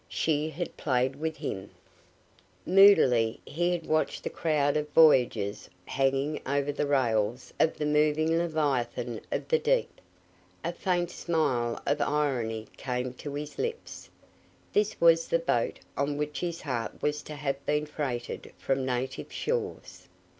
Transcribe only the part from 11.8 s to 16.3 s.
of irony came to his lips. This was the boat on